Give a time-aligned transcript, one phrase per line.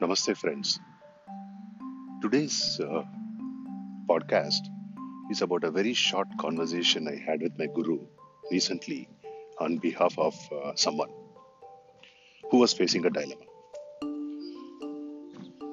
[0.00, 0.78] Namaste, friends.
[2.22, 3.02] Today's uh,
[4.08, 4.68] podcast
[5.28, 7.98] is about a very short conversation I had with my guru
[8.52, 9.08] recently
[9.58, 11.08] on behalf of uh, someone
[12.48, 13.42] who was facing a dilemma.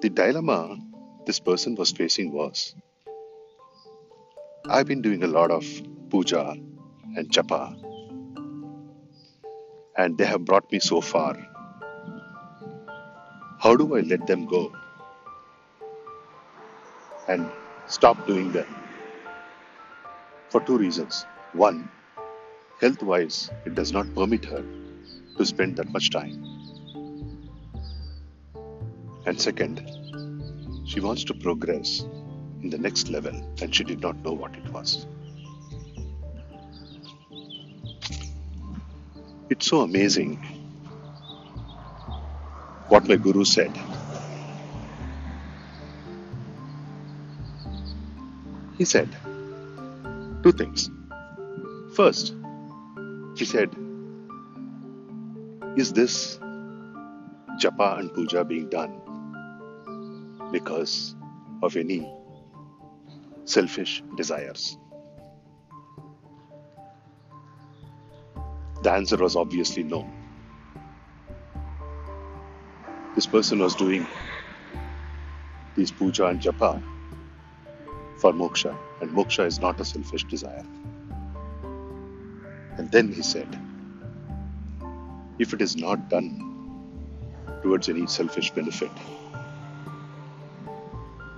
[0.00, 0.78] The dilemma
[1.26, 2.74] this person was facing was
[4.70, 5.66] I've been doing a lot of
[6.08, 6.56] puja
[7.16, 7.76] and japa,
[9.98, 11.36] and they have brought me so far
[13.64, 14.70] how do I let them go
[17.28, 17.50] and
[17.86, 18.66] stop doing them?
[20.50, 21.24] For two reasons.
[21.54, 21.88] One,
[22.82, 24.62] health wise, it does not permit her
[25.38, 26.44] to spend that much time.
[29.24, 29.80] And second,
[30.84, 32.04] she wants to progress
[32.62, 35.06] in the next level and she did not know what it was.
[39.48, 40.53] It's so amazing
[42.88, 43.76] what my guru said.
[48.78, 49.16] He said
[50.42, 50.90] two things.
[51.94, 52.34] First,
[53.36, 53.74] he said,
[55.76, 56.38] Is this
[57.60, 59.00] japa and puja being done
[60.52, 61.16] because
[61.62, 62.12] of any
[63.44, 64.76] selfish desires?
[68.82, 70.06] The answer was obviously no
[73.14, 74.06] this person was doing
[75.76, 76.82] these puja and japa
[78.18, 80.66] for moksha, and moksha is not a selfish desire.
[82.76, 83.60] And then he said,
[85.38, 86.28] if it is not done
[87.62, 88.90] towards any selfish benefit,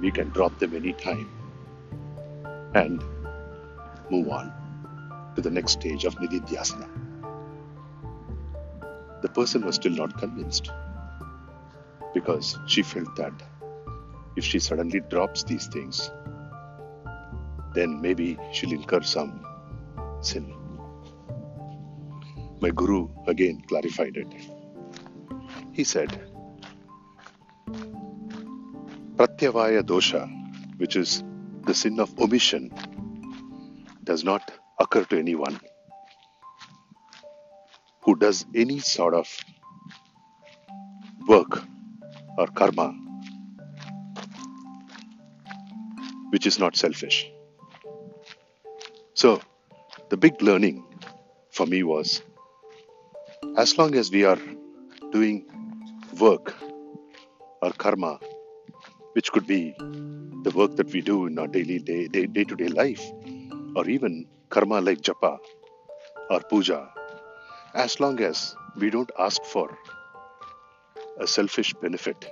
[0.00, 1.28] we can drop them any time
[2.74, 3.02] and
[4.10, 4.52] move on
[5.34, 6.88] to the next stage of nididhyasana.
[9.22, 10.70] The person was still not convinced
[12.14, 13.32] because she felt that
[14.36, 16.10] if she suddenly drops these things,
[17.74, 19.44] then maybe she'll incur some
[20.20, 20.54] sin.
[22.60, 24.28] My guru again clarified it.
[25.72, 26.10] He said,
[29.16, 30.22] Pratyavaya dosha,
[30.78, 31.22] which is
[31.66, 32.72] the sin of omission,
[34.04, 35.58] does not occur to anyone
[38.02, 39.28] who does any sort of
[41.28, 41.62] work
[42.36, 42.92] or karma,
[46.30, 47.30] which is not selfish.
[49.14, 49.40] So,
[50.10, 50.84] the big learning
[51.50, 52.22] for me was
[53.56, 54.38] as long as we are
[55.12, 55.46] doing
[56.18, 56.54] work
[57.62, 58.18] or karma,
[59.12, 63.02] which could be the work that we do in our daily day, day, day-to-day life,
[63.76, 65.38] or even karma like japa
[66.30, 66.90] or puja,
[67.74, 69.78] as long as we don't ask for
[71.20, 72.30] a selfish benefit,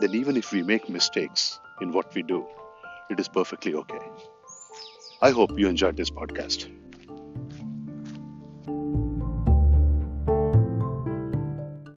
[0.00, 2.46] then even if we make mistakes in what we do,
[3.10, 4.00] it is perfectly okay.
[5.20, 6.68] I hope you enjoyed this podcast.